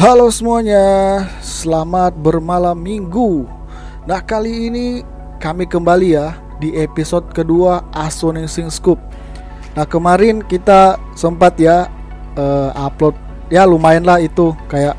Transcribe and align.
Halo 0.00 0.32
semuanya, 0.32 1.28
selamat 1.44 2.16
bermalam 2.16 2.72
minggu. 2.72 3.44
Nah 4.08 4.24
kali 4.24 4.72
ini 4.72 5.04
kami 5.36 5.68
kembali 5.68 6.16
ya 6.16 6.40
di 6.56 6.72
episode 6.72 7.28
kedua 7.36 7.84
Astonishing 7.92 8.72
Scoop. 8.72 8.96
Nah 9.76 9.84
kemarin 9.84 10.40
kita 10.40 10.96
sempat 11.12 11.60
ya 11.60 11.92
uh, 12.32 12.72
upload 12.80 13.12
ya 13.52 13.68
lumayan 13.68 14.08
lah 14.08 14.24
itu 14.24 14.56
kayak 14.72 14.96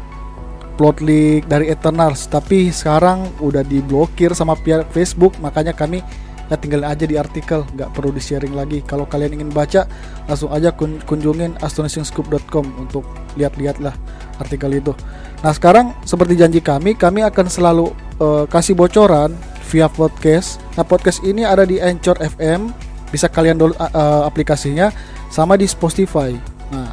plot 0.77 1.01
leak 1.01 1.49
dari 1.49 1.73
Eternals 1.73 2.29
tapi 2.29 2.69
sekarang 2.69 3.25
udah 3.41 3.65
diblokir 3.65 4.37
sama 4.37 4.53
pihak 4.53 4.85
Facebook 4.93 5.33
makanya 5.41 5.73
kami 5.73 6.05
ya 6.51 6.59
tinggalin 6.59 6.83
aja 6.91 7.07
di 7.07 7.15
artikel 7.15 7.63
nggak 7.63 7.95
perlu 7.95 8.11
di 8.11 8.19
sharing 8.19 8.51
lagi. 8.51 8.83
Kalau 8.83 9.07
kalian 9.07 9.39
ingin 9.39 9.49
baca 9.55 9.87
langsung 10.27 10.51
aja 10.51 10.75
kun 10.75 10.99
kunjungin 11.07 11.55
astonishingscoop.com 11.63 12.67
untuk 12.75 13.07
lihat-lihat 13.39 13.79
lah 13.79 13.95
artikel 14.35 14.75
itu. 14.75 14.91
Nah 15.39 15.55
sekarang 15.55 15.95
seperti 16.03 16.35
janji 16.35 16.59
kami 16.59 16.99
kami 16.99 17.23
akan 17.23 17.47
selalu 17.47 17.95
uh, 18.19 18.43
kasih 18.51 18.75
bocoran 18.75 19.31
via 19.71 19.87
podcast. 19.87 20.59
Nah 20.75 20.83
podcast 20.83 21.23
ini 21.23 21.47
ada 21.47 21.63
di 21.63 21.79
Anchor 21.79 22.19
FM 22.19 22.75
bisa 23.15 23.31
kalian 23.31 23.55
download 23.55 23.79
uh, 23.79 24.27
aplikasinya 24.27 24.91
sama 25.31 25.55
di 25.55 25.71
Spotify. 25.71 26.35
Nah 26.75 26.91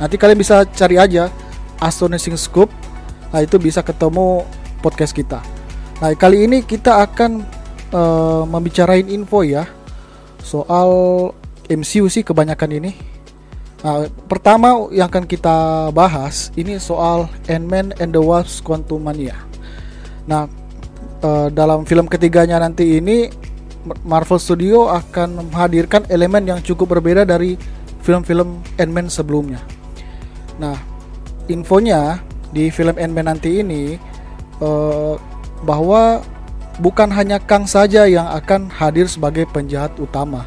nanti 0.00 0.16
kalian 0.16 0.40
bisa 0.40 0.64
cari 0.72 0.96
aja 0.96 1.28
Astonishing 1.84 2.40
Scoop. 2.40 2.72
Nah 3.28 3.44
itu 3.44 3.60
bisa 3.60 3.84
ketemu 3.84 4.48
podcast 4.80 5.12
kita. 5.12 5.44
Nah 6.00 6.16
kali 6.16 6.48
ini 6.48 6.64
kita 6.64 7.04
akan 7.04 7.55
uh, 7.92 8.42
membicarain 8.48 9.06
info 9.06 9.42
ya 9.46 9.68
soal 10.42 10.90
MCU 11.66 12.06
sih 12.06 12.22
kebanyakan 12.22 12.70
ini. 12.78 12.92
Nah, 13.82 14.08
pertama 14.26 14.88
yang 14.90 15.10
akan 15.10 15.26
kita 15.28 15.90
bahas 15.92 16.50
ini 16.58 16.78
soal 16.80 17.30
Ant-Man 17.46 17.94
and 17.98 18.14
the 18.14 18.22
Wasp 18.22 18.64
Quantumania. 18.64 19.36
Nah, 20.26 20.50
uh, 21.22 21.48
dalam 21.52 21.86
film 21.86 22.10
ketiganya 22.10 22.58
nanti 22.58 22.98
ini 22.98 23.30
Marvel 24.02 24.42
Studio 24.42 24.90
akan 24.90 25.50
menghadirkan 25.50 26.08
elemen 26.10 26.46
yang 26.50 26.58
cukup 26.62 26.98
berbeda 26.98 27.22
dari 27.22 27.54
film-film 28.02 28.62
Ant-Man 28.78 29.06
sebelumnya. 29.06 29.62
Nah, 30.58 30.74
infonya 31.46 32.22
di 32.50 32.70
film 32.70 32.96
Ant-Man 32.98 33.26
nanti 33.30 33.62
ini 33.62 33.98
uh, 34.62 35.14
bahwa 35.62 36.22
bukan 36.80 37.08
hanya 37.12 37.40
Kang 37.40 37.64
saja 37.64 38.04
yang 38.04 38.28
akan 38.28 38.68
hadir 38.68 39.08
sebagai 39.08 39.48
penjahat 39.48 39.96
utama. 39.96 40.44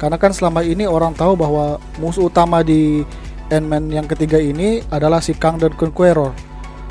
Karena 0.00 0.16
kan 0.16 0.32
selama 0.32 0.64
ini 0.64 0.88
orang 0.88 1.12
tahu 1.12 1.36
bahwa 1.36 1.76
musuh 2.00 2.32
utama 2.32 2.64
di 2.64 3.04
Ant-Man 3.52 3.90
yang 3.92 4.06
ketiga 4.08 4.40
ini 4.40 4.80
adalah 4.88 5.20
si 5.20 5.36
Kang 5.36 5.60
dan 5.60 5.74
Conqueror. 5.76 6.32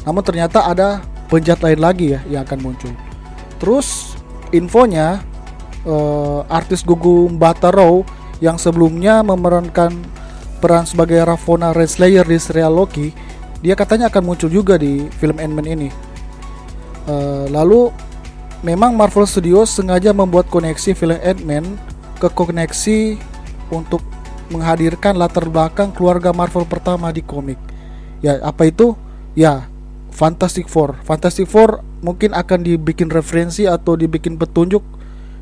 Namun 0.06 0.22
ternyata 0.22 0.68
ada 0.68 1.02
penjahat 1.32 1.64
lain 1.66 1.80
lagi 1.82 2.06
ya 2.16 2.20
yang 2.30 2.42
akan 2.46 2.60
muncul. 2.62 2.94
Terus 3.58 4.16
infonya 4.54 5.24
uh, 5.84 6.46
artis 6.48 6.86
Gugu 6.86 7.32
Bataro 7.34 8.06
yang 8.40 8.56
sebelumnya 8.56 9.20
memerankan 9.26 9.92
peran 10.60 10.84
sebagai 10.84 11.24
Ravonna 11.24 11.72
Renslayer 11.72 12.28
di 12.28 12.40
serial 12.40 12.76
Loki, 12.76 13.16
dia 13.64 13.76
katanya 13.76 14.12
akan 14.12 14.24
muncul 14.24 14.52
juga 14.52 14.76
di 14.76 15.08
film 15.20 15.40
Ant-Man 15.40 15.68
ini. 15.68 15.90
Uh, 17.10 17.48
lalu 17.50 17.90
memang 18.62 18.96
Marvel 18.96 19.24
Studios 19.24 19.72
sengaja 19.72 20.12
membuat 20.12 20.52
koneksi 20.52 20.92
film 20.96 21.18
Ant-Man 21.20 21.66
ke 22.20 22.28
koneksi 22.28 23.16
untuk 23.72 24.04
menghadirkan 24.50 25.16
latar 25.16 25.48
belakang 25.48 25.94
keluarga 25.94 26.34
Marvel 26.36 26.66
pertama 26.66 27.14
di 27.14 27.24
komik. 27.24 27.58
Ya, 28.20 28.42
apa 28.44 28.68
itu? 28.68 28.98
Ya, 29.38 29.70
Fantastic 30.12 30.68
Four. 30.68 31.00
Fantastic 31.08 31.48
Four 31.48 31.80
mungkin 32.04 32.36
akan 32.36 32.66
dibikin 32.66 33.08
referensi 33.08 33.64
atau 33.70 33.96
dibikin 33.96 34.36
petunjuk 34.36 34.84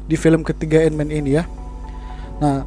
di 0.06 0.14
film 0.14 0.46
ketiga 0.46 0.86
Ant-Man 0.86 1.10
ini 1.10 1.42
ya. 1.42 1.44
Nah, 2.38 2.62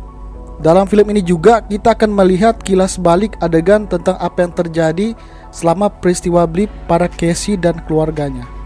dalam 0.59 0.85
film 0.91 1.07
ini 1.15 1.23
juga 1.23 1.63
kita 1.63 1.95
akan 1.95 2.11
melihat 2.11 2.59
kilas 2.61 2.99
balik 2.99 3.39
adegan 3.39 3.87
tentang 3.87 4.19
apa 4.19 4.43
yang 4.43 4.53
terjadi 4.53 5.15
selama 5.55 5.89
peristiwa 5.89 6.45
blip 6.45 6.69
para 6.91 7.07
Casey 7.07 7.55
dan 7.55 7.79
keluarganya. 7.87 8.60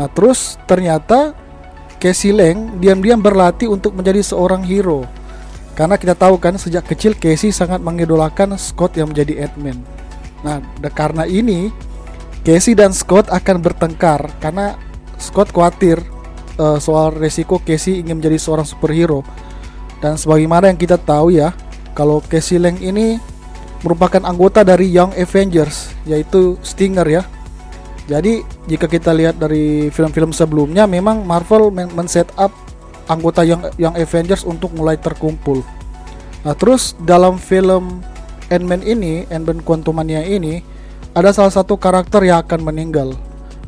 Nah 0.00 0.08
terus 0.08 0.56
ternyata 0.64 1.36
Casey 2.00 2.32
Lang 2.32 2.80
diam-diam 2.80 3.20
berlatih 3.20 3.68
untuk 3.68 3.92
menjadi 3.92 4.24
seorang 4.24 4.64
hero. 4.64 5.04
Karena 5.76 5.96
kita 6.00 6.16
tahu 6.16 6.40
kan 6.40 6.56
sejak 6.60 6.88
kecil 6.88 7.16
Casey 7.16 7.52
sangat 7.52 7.80
mengidolakan 7.80 8.52
Scott 8.60 9.00
yang 9.00 9.16
menjadi 9.16 9.48
Edman 9.48 9.80
Nah 10.44 10.60
karena 10.92 11.24
ini 11.24 11.72
Casey 12.44 12.76
dan 12.76 12.92
Scott 12.92 13.32
akan 13.32 13.64
bertengkar 13.64 14.28
Karena 14.44 14.76
Scott 15.16 15.52
khawatir 15.56 16.04
uh, 16.60 16.76
soal 16.76 17.16
resiko 17.16 17.60
Casey 17.64 18.00
ingin 18.04 18.20
menjadi 18.20 18.36
seorang 18.36 18.68
superhero. 18.68 19.24
Dan 20.04 20.20
sebagaimana 20.20 20.68
yang 20.68 20.76
kita 20.76 21.00
tahu 21.00 21.32
ya 21.32 21.56
Kalau 21.96 22.20
Casey 22.28 22.60
Lang 22.60 22.76
ini 22.80 23.16
merupakan 23.80 24.20
anggota 24.28 24.60
dari 24.60 24.84
Young 24.92 25.16
Avengers 25.16 25.96
Yaitu 26.04 26.60
Stinger 26.60 27.08
ya 27.08 27.24
jadi 28.06 28.42
jika 28.70 28.86
kita 28.88 29.12
lihat 29.12 29.36
dari 29.36 29.92
film-film 29.92 30.32
sebelumnya 30.32 30.88
memang 30.88 31.26
Marvel 31.26 31.68
men-set 31.72 32.30
up 32.38 32.52
anggota 33.10 33.42
yang 33.42 33.60
yang 33.74 33.94
Avengers 33.98 34.46
untuk 34.46 34.70
mulai 34.72 34.94
terkumpul. 34.94 35.66
Nah, 36.46 36.54
terus 36.56 36.94
dalam 37.02 37.36
film 37.36 38.00
Ant-Man 38.48 38.86
ini, 38.86 39.26
Ant-Man 39.28 39.60
Quantumania 39.66 40.24
ini 40.24 40.62
ada 41.12 41.34
salah 41.34 41.50
satu 41.50 41.74
karakter 41.74 42.22
yang 42.22 42.40
akan 42.46 42.70
meninggal. 42.70 43.18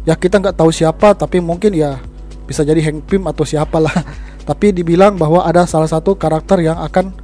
Ya 0.07 0.15
kita 0.15 0.39
nggak 0.39 0.59
tahu 0.59 0.71
siapa 0.71 1.15
tapi 1.15 1.39
mungkin 1.43 1.75
ya 1.75 1.99
bisa 2.47 2.67
jadi 2.67 2.79
Hank 2.83 3.07
Pym 3.11 3.27
atau 3.27 3.43
siapalah. 3.43 3.93
tapi 4.49 4.75
dibilang 4.75 5.15
bahwa 5.15 5.47
ada 5.47 5.63
salah 5.71 5.87
satu 5.87 6.19
karakter 6.19 6.59
yang 6.67 6.79
akan 6.83 7.15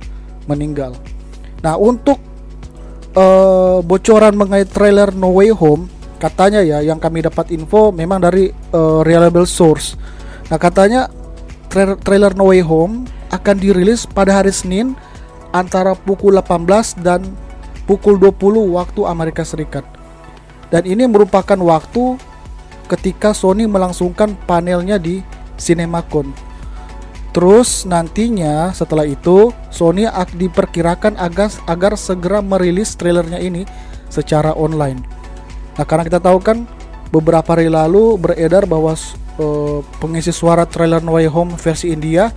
meninggal. 0.46 0.94
Nah, 1.66 1.74
untuk 1.74 2.22
uh, 3.18 3.82
bocoran 3.82 4.38
mengenai 4.38 4.62
trailer 4.70 5.10
No 5.10 5.34
Way 5.34 5.50
Home 5.58 5.90
katanya 6.18 6.60
ya 6.60 6.82
yang 6.82 6.98
kami 6.98 7.22
dapat 7.22 7.54
info 7.54 7.94
memang 7.94 8.18
dari 8.18 8.50
uh, 8.74 9.00
reliable 9.06 9.46
source. 9.46 9.94
Nah 10.50 10.58
katanya 10.58 11.06
tra 11.70 11.94
trailer 11.94 12.34
No 12.34 12.50
Way 12.50 12.66
Home 12.66 13.06
akan 13.30 13.56
dirilis 13.56 14.04
pada 14.04 14.42
hari 14.42 14.50
Senin 14.50 14.98
antara 15.54 15.96
pukul 15.96 16.36
18 16.36 17.00
dan 17.00 17.24
pukul 17.88 18.20
20 18.20 18.76
waktu 18.76 19.00
Amerika 19.08 19.46
Serikat. 19.46 19.86
Dan 20.68 20.84
ini 20.84 21.08
merupakan 21.08 21.56
waktu 21.56 22.20
ketika 22.88 23.32
Sony 23.32 23.64
melangsungkan 23.64 24.36
panelnya 24.44 25.00
di 25.00 25.24
CinemaCon. 25.56 26.32
Terus 27.32 27.84
nantinya 27.84 28.72
setelah 28.72 29.04
itu 29.04 29.52
Sony 29.68 30.08
diperkirakan 30.08 31.16
agar 31.20 31.52
agar 31.68 31.92
segera 31.94 32.40
merilis 32.40 32.96
trailernya 32.96 33.40
ini 33.40 33.68
secara 34.08 34.56
online. 34.56 35.17
Nah, 35.78 35.86
karena 35.86 36.02
kita 36.02 36.18
tahu 36.18 36.42
kan 36.42 36.66
beberapa 37.14 37.54
hari 37.54 37.70
lalu 37.70 38.18
beredar 38.18 38.66
bahwa 38.66 38.98
uh, 39.38 39.80
pengisi 40.02 40.34
suara 40.34 40.66
trailer 40.66 40.98
No 40.98 41.14
Way 41.14 41.30
Home 41.30 41.54
versi 41.54 41.94
India 41.94 42.34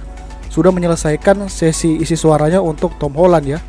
sudah 0.54 0.70
menyelesaikan 0.70 1.50
sesi 1.50 1.98
isi 1.98 2.14
suaranya 2.14 2.62
untuk 2.62 2.94
Tom 3.02 3.18
Holland 3.18 3.50
ya. 3.50 3.60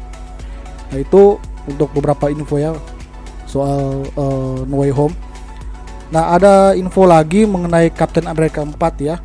Nah, 0.93 0.99
itu 1.01 1.41
untuk 1.65 1.89
beberapa 1.97 2.29
info 2.29 2.61
ya 2.61 2.77
soal 3.49 4.05
uh, 4.13 4.61
No 4.69 4.85
Way 4.85 4.93
Home. 4.93 5.17
Nah, 6.13 6.37
ada 6.37 6.77
info 6.77 7.09
lagi 7.09 7.49
mengenai 7.49 7.89
Captain 7.89 8.29
America 8.29 8.61
4 8.61 8.77
ya. 9.01 9.17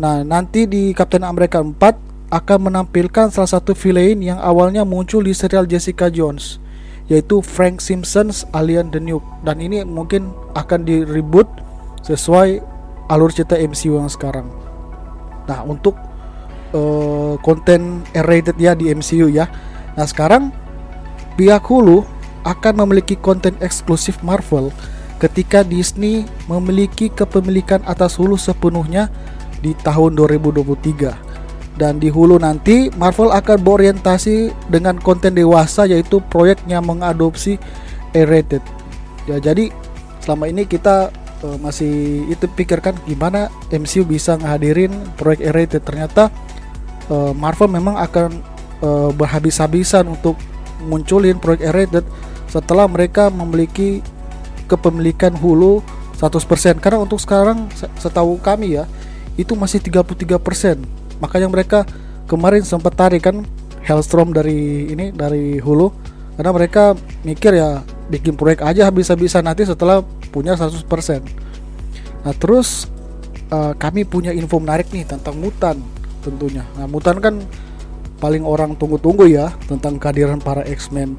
Nah, 0.00 0.24
nanti 0.24 0.64
di 0.64 0.96
Captain 0.96 1.20
America 1.20 1.60
4 1.60 2.32
akan 2.32 2.72
menampilkan 2.72 3.28
salah 3.28 3.60
satu 3.60 3.76
villain 3.76 4.16
yang 4.24 4.40
awalnya 4.40 4.88
muncul 4.88 5.20
di 5.20 5.36
serial 5.36 5.68
Jessica 5.68 6.08
Jones 6.08 6.56
yaitu 7.10 7.42
Frank 7.42 7.82
Simpsons 7.82 8.46
Alien 8.54 8.90
the 8.94 9.02
Nuke 9.02 9.26
dan 9.42 9.58
ini 9.58 9.82
mungkin 9.82 10.30
akan 10.54 10.86
di 10.86 11.02
reboot 11.02 11.48
sesuai 12.06 12.62
alur 13.10 13.30
cerita 13.34 13.58
MCU 13.58 13.98
yang 13.98 14.10
sekarang. 14.10 14.46
Nah 15.50 15.66
untuk 15.66 15.98
uh, 16.74 17.34
konten 17.42 18.06
R-rated 18.14 18.56
ya 18.58 18.72
di 18.78 18.90
MCU 18.90 19.28
ya. 19.28 19.50
Nah 19.98 20.06
sekarang 20.06 20.54
pihak 21.36 21.64
Hulu 21.66 22.06
akan 22.42 22.74
memiliki 22.86 23.14
konten 23.18 23.54
eksklusif 23.62 24.18
Marvel 24.22 24.74
ketika 25.22 25.62
Disney 25.62 26.26
memiliki 26.50 27.06
kepemilikan 27.10 27.82
atas 27.86 28.18
Hulu 28.18 28.34
sepenuhnya 28.34 29.06
di 29.62 29.74
tahun 29.78 30.18
2023 30.18 31.31
dan 31.80 31.96
di 31.96 32.12
Hulu 32.12 32.36
nanti 32.36 32.92
Marvel 33.00 33.32
akan 33.32 33.58
berorientasi 33.64 34.52
dengan 34.68 35.00
konten 35.00 35.32
dewasa 35.32 35.88
yaitu 35.88 36.20
proyeknya 36.28 36.84
mengadopsi 36.84 37.56
R-rated. 38.12 38.60
Ya 39.24 39.40
jadi 39.40 39.72
selama 40.20 40.52
ini 40.52 40.68
kita 40.68 41.08
uh, 41.42 41.58
masih 41.58 42.26
itu 42.28 42.44
pikirkan 42.52 42.92
gimana 43.08 43.48
MCU 43.72 44.04
bisa 44.04 44.36
ngehadirin 44.36 44.92
proyek 45.16 45.48
R-rated. 45.48 45.82
Ternyata 45.82 46.28
uh, 47.08 47.32
Marvel 47.32 47.72
memang 47.72 47.96
akan 47.96 48.30
uh, 48.84 49.10
berhabis-habisan 49.16 50.04
untuk 50.12 50.36
munculin 50.84 51.40
proyek 51.40 51.72
R-rated 51.72 52.04
setelah 52.52 52.84
mereka 52.84 53.32
memiliki 53.32 54.04
kepemilikan 54.68 55.32
Hulu 55.32 55.80
100% 56.20 56.78
karena 56.78 57.00
untuk 57.00 57.18
sekarang 57.18 57.66
setahu 57.98 58.36
kami 58.38 58.76
ya 58.76 58.84
itu 59.40 59.56
masih 59.56 59.80
33%. 59.80 61.01
Makanya 61.22 61.46
mereka 61.46 61.86
kemarin 62.26 62.66
sempat 62.66 62.98
tarik 62.98 63.30
kan 63.30 63.46
Hellstrom 63.86 64.34
dari 64.34 64.90
ini 64.90 65.14
dari 65.14 65.62
Hulu 65.62 65.88
karena 66.34 66.50
mereka 66.50 66.98
mikir 67.22 67.54
ya 67.54 67.86
bikin 68.10 68.34
proyek 68.34 68.66
aja 68.66 68.90
habis-habisan 68.90 69.46
nanti 69.46 69.62
setelah 69.62 70.02
punya 70.34 70.58
100%. 70.58 70.82
Nah, 72.22 72.34
terus 72.34 72.90
uh, 73.52 73.74
kami 73.78 74.02
punya 74.02 74.34
info 74.34 74.58
menarik 74.58 74.90
nih 74.90 75.06
tentang 75.06 75.38
Mutan 75.38 75.78
tentunya. 76.24 76.66
Nah, 76.78 76.86
Mutan 76.90 77.18
kan 77.18 77.38
paling 78.22 78.46
orang 78.46 78.78
tunggu-tunggu 78.78 79.26
ya 79.26 79.50
tentang 79.66 79.98
kehadiran 79.98 80.38
para 80.38 80.62
X-Men. 80.66 81.18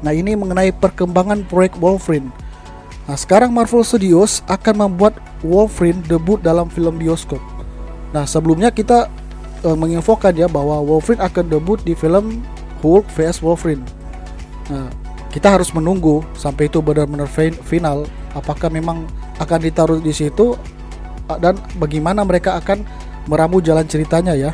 Nah, 0.00 0.14
ini 0.14 0.32
mengenai 0.38 0.72
perkembangan 0.72 1.44
proyek 1.50 1.76
Wolverine. 1.76 2.32
Nah, 3.10 3.18
sekarang 3.18 3.50
Marvel 3.50 3.82
Studios 3.82 4.40
akan 4.46 4.88
membuat 4.88 5.18
Wolverine 5.42 6.00
debut 6.06 6.38
dalam 6.40 6.70
film 6.70 6.96
bioskop. 6.96 7.42
Nah, 8.14 8.24
sebelumnya 8.24 8.70
kita 8.70 9.10
uh, 9.64 9.76
menginfokan 9.76 10.34
ya 10.36 10.46
bahwa 10.46 10.80
Wolverine 10.82 11.22
akan 11.22 11.44
debut 11.48 11.78
di 11.82 11.96
film 11.96 12.44
Hulk 12.80 13.06
vs 13.12 13.44
Wolverine. 13.44 13.84
Nah, 14.72 14.88
kita 15.30 15.52
harus 15.52 15.70
menunggu 15.70 16.24
sampai 16.34 16.66
itu 16.66 16.82
benar-benar 16.82 17.30
final 17.62 18.08
apakah 18.34 18.70
memang 18.70 19.06
akan 19.38 19.58
ditaruh 19.62 19.98
di 20.02 20.10
situ 20.10 20.58
dan 21.38 21.54
bagaimana 21.78 22.26
mereka 22.26 22.58
akan 22.58 22.82
meramu 23.30 23.62
jalan 23.62 23.86
ceritanya 23.86 24.34
ya. 24.34 24.50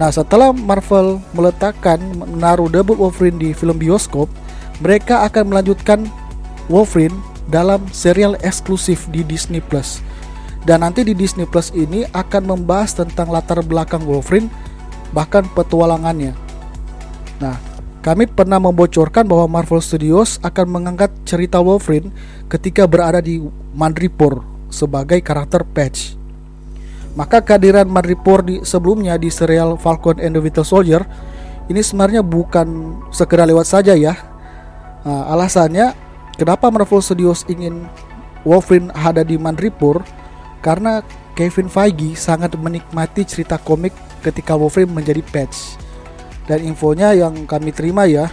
Nah, 0.00 0.08
setelah 0.08 0.56
Marvel 0.56 1.20
meletakkan 1.36 2.00
menaruh 2.16 2.72
debut 2.72 2.96
Wolverine 2.96 3.36
di 3.36 3.52
film 3.52 3.76
bioskop, 3.76 4.32
mereka 4.80 5.28
akan 5.28 5.52
melanjutkan 5.52 6.08
Wolverine 6.72 7.12
dalam 7.52 7.84
serial 7.92 8.38
eksklusif 8.40 9.04
di 9.12 9.20
Disney 9.20 9.60
Plus. 9.60 10.00
Dan 10.60 10.84
nanti 10.84 11.00
di 11.00 11.16
Disney 11.16 11.48
Plus 11.48 11.72
ini 11.72 12.04
akan 12.12 12.56
membahas 12.56 12.92
tentang 12.92 13.32
latar 13.32 13.64
belakang 13.64 14.04
Wolverine 14.04 14.52
bahkan 15.10 15.48
petualangannya. 15.48 16.36
Nah, 17.40 17.56
kami 18.04 18.28
pernah 18.28 18.60
membocorkan 18.60 19.24
bahwa 19.24 19.60
Marvel 19.60 19.80
Studios 19.80 20.36
akan 20.44 20.66
mengangkat 20.68 21.12
cerita 21.24 21.60
Wolverine 21.60 22.12
ketika 22.48 22.84
berada 22.84 23.20
di 23.20 23.40
Madripoor 23.72 24.44
sebagai 24.68 25.20
karakter 25.24 25.64
Patch. 25.64 26.16
Maka 27.12 27.42
kehadiran 27.42 27.90
Madripoor 27.90 28.40
di 28.46 28.56
sebelumnya 28.62 29.18
di 29.18 29.28
serial 29.32 29.74
Falcon 29.76 30.22
and 30.22 30.36
the 30.36 30.40
Winter 30.40 30.62
Soldier 30.62 31.02
ini 31.68 31.82
sebenarnya 31.82 32.22
bukan 32.22 32.98
sekedar 33.10 33.44
lewat 33.44 33.66
saja 33.66 33.92
ya. 33.92 34.14
Nah, 35.04 35.32
alasannya 35.32 35.96
kenapa 36.40 36.68
Marvel 36.68 37.04
Studios 37.04 37.44
ingin 37.48 37.84
Wolverine 38.48 38.88
ada 38.96 39.20
di 39.20 39.36
Madripoor 39.36 40.00
karena 40.60 41.04
Kevin 41.34 41.72
Feige 41.72 42.16
sangat 42.16 42.52
menikmati 42.56 43.24
cerita 43.24 43.56
komik 43.56 43.96
ketika 44.20 44.56
Wolverine 44.56 44.92
menjadi 44.92 45.24
Patch. 45.24 45.80
Dan 46.44 46.66
infonya 46.66 47.16
yang 47.16 47.48
kami 47.48 47.72
terima 47.72 48.04
ya, 48.04 48.28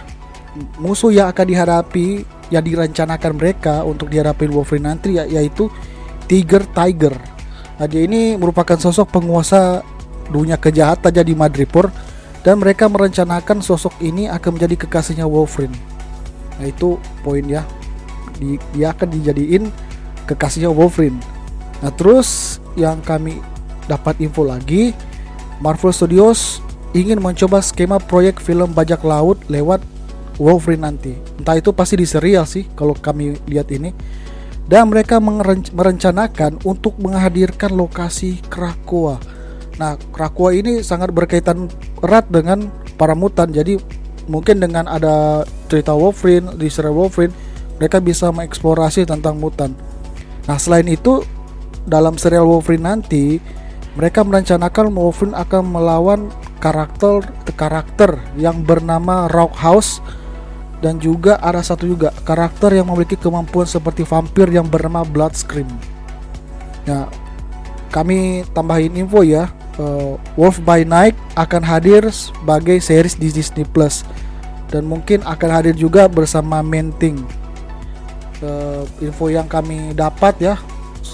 musuh 0.76 1.12
yang 1.12 1.32
akan 1.32 1.46
dihadapi 1.48 2.06
yang 2.52 2.64
direncanakan 2.64 3.32
mereka 3.36 3.74
untuk 3.84 4.12
dihadapi 4.12 4.48
Wolverine 4.52 4.92
nanti 4.92 5.16
ya, 5.16 5.24
yaitu 5.24 5.72
Tiger 6.28 6.64
Tiger 6.76 7.16
Nah, 7.78 7.86
dia 7.86 8.02
ini 8.02 8.34
merupakan 8.34 8.74
sosok 8.74 9.14
penguasa 9.14 9.86
dunia 10.34 10.58
kejahatan 10.58 11.14
jadi 11.14 11.32
Madripoor 11.38 11.94
dan 12.42 12.58
mereka 12.58 12.90
merencanakan 12.90 13.62
sosok 13.62 13.94
ini 14.02 14.26
akan 14.26 14.58
menjadi 14.58 14.82
kekasihnya 14.86 15.30
Wolverine. 15.30 15.74
Nah, 16.58 16.66
itu 16.66 16.98
poin 17.22 17.46
ya. 17.46 17.62
Di, 18.34 18.58
dia 18.74 18.90
akan 18.90 19.14
dijadiin 19.14 19.70
kekasihnya 20.26 20.74
Wolverine. 20.74 21.22
Nah, 21.78 21.94
terus 21.94 22.58
yang 22.74 22.98
kami 23.02 23.38
dapat 23.86 24.18
info 24.18 24.42
lagi, 24.42 24.92
Marvel 25.62 25.94
Studios 25.94 26.62
ingin 26.96 27.20
mencoba 27.20 27.60
skema 27.60 28.00
proyek 28.00 28.40
film 28.40 28.72
bajak 28.72 29.04
laut 29.04 29.38
lewat 29.46 29.82
Wolverine 30.38 30.86
nanti. 30.86 31.18
Entah 31.36 31.58
itu 31.58 31.74
pasti 31.74 31.98
di 31.98 32.06
serial 32.06 32.46
sih 32.46 32.66
kalau 32.78 32.94
kami 32.94 33.34
lihat 33.50 33.68
ini 33.74 33.90
dan 34.68 34.86
mereka 34.92 35.18
merencanakan 35.72 36.62
untuk 36.62 37.00
menghadirkan 37.00 37.74
lokasi 37.74 38.38
Krakoa. 38.46 39.18
Nah, 39.80 39.96
Krakoa 40.14 40.54
ini 40.54 40.84
sangat 40.84 41.10
berkaitan 41.10 41.72
erat 42.04 42.28
dengan 42.28 42.70
para 43.00 43.16
mutan. 43.16 43.50
Jadi 43.50 43.80
mungkin 44.28 44.60
dengan 44.60 44.86
ada 44.86 45.42
cerita 45.72 45.96
Wolverine 45.96 46.54
di 46.60 46.68
serial 46.68 46.94
Wolverine, 46.94 47.32
mereka 47.80 47.98
bisa 47.98 48.28
mengeksplorasi 48.28 49.08
tentang 49.08 49.40
mutan. 49.40 49.72
Nah, 50.44 50.60
selain 50.60 50.86
itu 50.86 51.24
dalam 51.88 52.20
serial 52.20 52.46
Wolverine 52.46 52.84
nanti 52.84 53.40
mereka 53.98 54.22
merencanakan 54.22 54.94
Wolverine 54.94 55.34
akan 55.34 55.62
melawan 55.74 56.20
karakter 56.62 57.26
karakter 57.58 58.20
yang 58.38 58.62
bernama 58.62 59.26
Rockhouse 59.26 59.98
House 59.98 60.16
dan 60.78 61.02
juga 61.02 61.38
ada 61.42 61.58
satu 61.58 61.90
juga 61.90 62.14
karakter 62.22 62.78
yang 62.78 62.86
memiliki 62.86 63.18
kemampuan 63.18 63.66
seperti 63.66 64.06
vampir 64.06 64.46
yang 64.46 64.66
bernama 64.70 65.02
Blood 65.02 65.34
Scream. 65.34 65.66
Ya, 66.86 67.10
kami 67.90 68.46
tambahin 68.54 68.94
info 68.94 69.26
ya. 69.26 69.50
Uh, 69.78 70.18
Wolf 70.34 70.58
by 70.66 70.82
Night 70.82 71.14
akan 71.38 71.62
hadir 71.62 72.02
sebagai 72.10 72.82
series 72.82 73.14
di 73.14 73.30
Disney 73.30 73.62
Plus 73.62 74.02
dan 74.74 74.82
mungkin 74.86 75.22
akan 75.22 75.50
hadir 75.50 75.74
juga 75.74 76.10
bersama 76.10 76.62
Menting. 76.66 77.22
Uh, 78.38 78.86
info 79.02 79.30
yang 79.30 79.50
kami 79.50 79.94
dapat 79.94 80.34
ya 80.38 80.54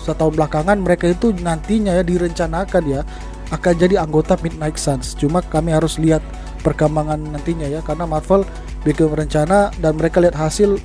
setahun 0.04 0.36
belakangan 0.36 0.76
mereka 0.76 1.08
itu 1.08 1.32
nantinya 1.40 1.96
ya 1.96 2.04
direncanakan 2.04 2.82
ya 2.84 3.00
akan 3.52 3.72
jadi 3.76 4.00
anggota 4.00 4.36
Midnight 4.40 4.76
Suns. 4.76 5.16
Cuma 5.16 5.40
kami 5.40 5.72
harus 5.72 5.96
lihat 5.96 6.20
perkembangan 6.60 7.20
nantinya 7.20 7.68
ya 7.68 7.80
karena 7.80 8.04
Marvel 8.08 8.44
bikin 8.84 9.08
rencana 9.12 9.72
dan 9.80 9.96
mereka 9.96 10.20
lihat 10.20 10.36
hasil 10.36 10.80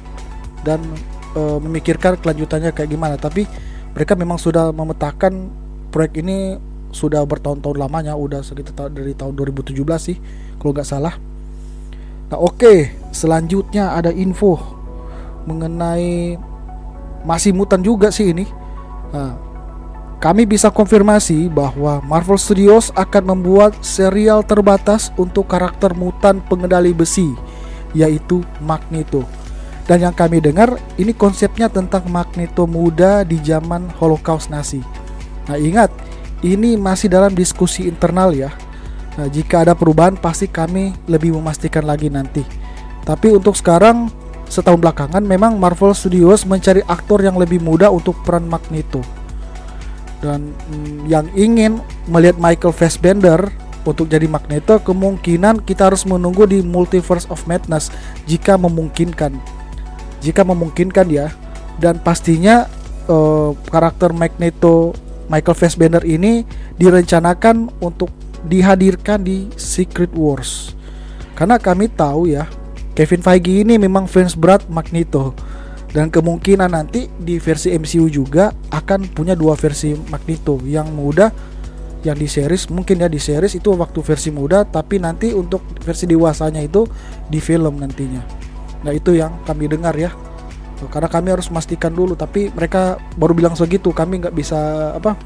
dan 0.64 0.80
e, 1.36 1.42
memikirkan 1.60 2.20
kelanjutannya 2.20 2.72
kayak 2.72 2.90
gimana. 2.92 3.16
Tapi 3.16 3.44
mereka 3.96 4.16
memang 4.16 4.40
sudah 4.40 4.72
memetakan 4.72 5.52
proyek 5.92 6.24
ini 6.24 6.60
sudah 6.90 7.22
bertahun-tahun 7.22 7.78
lamanya 7.78 8.18
udah 8.18 8.42
sekitar 8.42 8.90
dari 8.90 9.14
tahun 9.14 9.38
2017 9.38 9.78
sih 10.00 10.18
kalau 10.58 10.72
nggak 10.74 10.88
salah. 10.88 11.16
Nah 12.30 12.38
oke 12.38 12.62
okay, 12.62 12.78
selanjutnya 13.10 13.94
ada 13.94 14.14
info 14.14 14.58
mengenai 15.50 16.38
masih 17.26 17.52
mutan 17.52 17.82
juga 17.82 18.14
sih 18.14 18.32
ini 18.32 18.46
nah, 19.14 19.34
kami 20.20 20.44
bisa 20.44 20.68
konfirmasi 20.68 21.48
bahwa 21.48 22.04
Marvel 22.04 22.36
Studios 22.36 22.92
akan 22.92 23.36
membuat 23.36 23.72
serial 23.80 24.44
terbatas 24.44 25.16
untuk 25.16 25.48
karakter 25.48 25.96
mutan 25.96 26.44
pengendali 26.44 26.92
besi 26.92 27.32
yaitu 27.96 28.44
Magneto. 28.62 29.26
Dan 29.90 30.06
yang 30.06 30.14
kami 30.14 30.38
dengar 30.38 30.78
ini 31.02 31.18
konsepnya 31.18 31.66
tentang 31.66 32.06
Magneto 32.14 32.70
muda 32.70 33.26
di 33.26 33.42
zaman 33.42 33.90
Holocaust 33.98 34.54
Nazi. 34.54 34.84
Nah 35.50 35.58
ingat, 35.58 35.90
ini 36.46 36.78
masih 36.78 37.10
dalam 37.10 37.34
diskusi 37.34 37.90
internal 37.90 38.30
ya. 38.36 38.54
Nah, 39.18 39.28
jika 39.28 39.66
ada 39.66 39.74
perubahan 39.74 40.16
pasti 40.16 40.46
kami 40.46 40.94
lebih 41.10 41.34
memastikan 41.36 41.84
lagi 41.84 42.08
nanti. 42.08 42.46
Tapi 43.02 43.34
untuk 43.34 43.58
sekarang 43.58 44.14
setahun 44.50 44.82
belakangan 44.82 45.22
memang 45.22 45.62
Marvel 45.62 45.94
Studios 45.94 46.44
mencari 46.44 46.82
aktor 46.90 47.22
yang 47.22 47.38
lebih 47.38 47.62
muda 47.62 47.94
untuk 47.94 48.18
peran 48.26 48.50
Magneto. 48.50 49.06
Dan 50.20 50.52
mm, 50.52 51.08
yang 51.08 51.30
ingin 51.38 51.80
melihat 52.10 52.42
Michael 52.42 52.76
Fassbender 52.76 53.48
untuk 53.88 54.12
jadi 54.12 54.28
Magneto 54.28 54.76
kemungkinan 54.84 55.64
kita 55.64 55.88
harus 55.88 56.04
menunggu 56.04 56.44
di 56.44 56.60
Multiverse 56.60 57.30
of 57.32 57.46
Madness 57.48 57.94
jika 58.28 58.60
memungkinkan. 58.60 59.38
Jika 60.20 60.44
memungkinkan 60.44 61.08
ya. 61.08 61.32
Dan 61.80 62.04
pastinya 62.04 62.68
uh, 63.08 63.56
karakter 63.72 64.12
Magneto 64.12 64.92
Michael 65.32 65.56
Fassbender 65.56 66.04
ini 66.04 66.44
direncanakan 66.76 67.72
untuk 67.80 68.12
dihadirkan 68.44 69.24
di 69.24 69.48
Secret 69.56 70.12
Wars. 70.12 70.76
Karena 71.40 71.56
kami 71.56 71.88
tahu 71.88 72.28
ya 72.28 72.59
Kevin 72.98 73.22
Feige 73.24 73.64
ini 73.64 73.78
memang 73.80 74.10
fans 74.10 74.36
berat 74.36 74.66
Magneto. 74.68 75.34
Dan 75.90 76.14
kemungkinan 76.14 76.70
nanti 76.70 77.10
di 77.18 77.42
versi 77.42 77.74
MCU 77.74 78.06
juga 78.14 78.54
akan 78.70 79.10
punya 79.10 79.34
dua 79.34 79.58
versi 79.58 79.98
Magneto. 80.14 80.62
Yang 80.62 80.88
muda 80.94 81.28
yang 82.00 82.16
di 82.16 82.30
series 82.32 82.72
mungkin 82.72 83.04
ya 83.04 83.12
di 83.12 83.20
series 83.20 83.60
itu 83.60 83.76
waktu 83.76 84.00
versi 84.00 84.32
muda 84.32 84.64
tapi 84.64 85.04
nanti 85.04 85.36
untuk 85.36 85.60
versi 85.84 86.08
dewasanya 86.08 86.64
itu 86.64 86.86
di 87.28 87.42
film 87.42 87.82
nantinya. 87.82 88.24
Nah 88.86 88.94
itu 88.96 89.18
yang 89.18 89.42
kami 89.44 89.68
dengar 89.68 89.98
ya. 89.98 90.14
Karena 90.80 91.12
kami 91.12 91.36
harus 91.36 91.52
memastikan 91.52 91.92
dulu 91.92 92.16
tapi 92.16 92.48
mereka 92.56 92.96
baru 93.20 93.36
bilang 93.36 93.52
segitu 93.58 93.92
kami 93.92 94.24
nggak 94.24 94.32
bisa 94.32 94.94
apa 94.96 95.18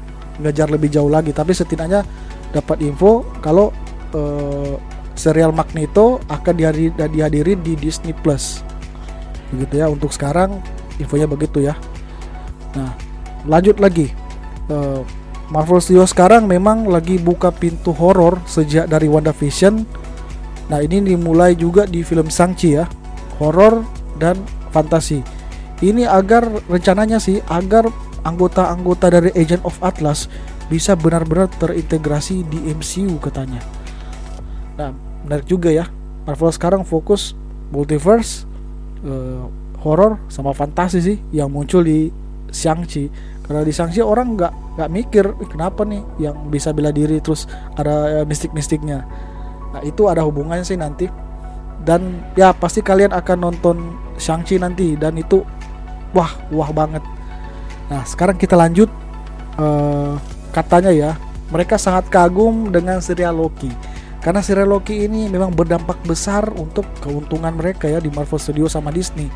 ngajar 0.42 0.72
lebih 0.72 0.90
jauh 0.90 1.12
lagi. 1.12 1.30
Tapi 1.30 1.52
setidaknya 1.54 2.02
dapat 2.50 2.82
info 2.82 3.22
kalau 3.38 3.70
uh, 4.16 4.74
serial 5.14 5.54
Magneto 5.54 6.20
akan 6.26 6.54
dihadiri, 6.54 6.90
dihadirin 6.94 7.58
di 7.62 7.74
Disney 7.78 8.14
Plus 8.14 8.62
begitu 9.54 9.80
ya 9.82 9.86
untuk 9.86 10.10
sekarang 10.10 10.58
infonya 10.98 11.30
begitu 11.30 11.62
ya 11.62 11.78
Nah, 12.74 12.92
lanjut 13.46 13.78
lagi. 13.78 14.10
Uh, 14.66 15.06
Marvel 15.48 15.78
Studios 15.78 16.10
sekarang 16.10 16.50
memang 16.50 16.88
lagi 16.88 17.20
buka 17.20 17.54
pintu 17.54 17.94
horor 17.94 18.42
sejak 18.44 18.90
dari 18.90 19.06
WandaVision. 19.06 19.86
Nah, 20.72 20.78
ini 20.82 21.14
dimulai 21.14 21.54
juga 21.54 21.86
di 21.86 22.02
film 22.02 22.26
Shang-Chi 22.26 22.70
ya. 22.74 22.84
Horor 23.38 23.84
dan 24.18 24.40
fantasi. 24.74 25.22
Ini 25.84 26.08
agar 26.08 26.48
rencananya 26.70 27.20
sih 27.20 27.44
agar 27.50 27.86
anggota-anggota 28.24 29.12
dari 29.12 29.30
Agent 29.36 29.62
of 29.68 29.76
Atlas 29.84 30.32
bisa 30.72 30.96
benar-benar 30.96 31.52
terintegrasi 31.60 32.40
di 32.48 32.72
MCU 32.72 33.20
katanya. 33.20 33.60
Nah, 34.74 34.90
menarik 35.26 35.46
juga 35.46 35.70
ya. 35.70 35.86
Marvel 36.24 36.50
sekarang 36.50 36.82
fokus 36.88 37.36
multiverse, 37.68 38.48
uh, 39.04 39.46
horor 39.84 40.16
sama 40.32 40.56
fantasi 40.56 40.98
sih 41.04 41.16
yang 41.30 41.52
muncul 41.52 41.84
di 41.84 42.08
Shang-Chi. 42.48 43.10
Karena 43.44 43.60
di 43.60 43.72
Shang-Chi 43.74 44.00
orang 44.00 44.40
nggak 44.40 44.52
nggak 44.80 44.90
mikir 44.90 45.24
kenapa 45.52 45.84
nih 45.84 46.00
yang 46.16 46.48
bisa 46.48 46.72
bela 46.72 46.88
diri 46.88 47.20
terus 47.20 47.44
ada 47.76 48.22
uh, 48.22 48.24
mistik-mistiknya. 48.24 49.04
Nah, 49.76 49.82
itu 49.84 50.08
ada 50.08 50.24
hubungannya 50.24 50.64
sih 50.64 50.80
nanti. 50.80 51.10
Dan 51.84 52.24
ya 52.32 52.56
pasti 52.56 52.80
kalian 52.80 53.12
akan 53.12 53.38
nonton 53.44 53.76
Shang-Chi 54.16 54.56
nanti 54.56 54.96
dan 54.96 55.20
itu 55.20 55.44
wah 56.16 56.32
wah 56.48 56.72
banget. 56.72 57.04
Nah, 57.92 58.00
sekarang 58.08 58.40
kita 58.40 58.56
lanjut 58.56 58.88
uh, 59.60 60.16
katanya 60.56 60.88
ya, 60.88 61.10
mereka 61.52 61.76
sangat 61.76 62.08
kagum 62.08 62.72
dengan 62.72 63.04
serial 63.04 63.36
Loki. 63.36 63.68
Karena 64.24 64.40
serial 64.40 64.72
Loki 64.72 65.04
ini 65.04 65.28
memang 65.28 65.52
berdampak 65.52 66.00
besar 66.08 66.48
untuk 66.56 66.88
keuntungan 67.04 67.52
mereka 67.52 67.92
ya 67.92 68.00
di 68.00 68.08
Marvel 68.08 68.40
Studios 68.40 68.72
sama 68.72 68.88
Disney. 68.88 69.28